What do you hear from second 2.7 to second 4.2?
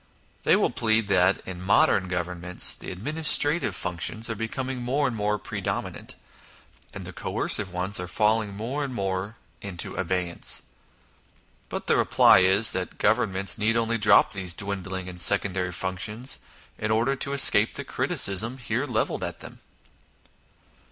the administrative func